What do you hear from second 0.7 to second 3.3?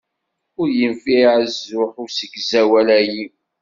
yenfiɛ azuḥ usegzawal-ayi.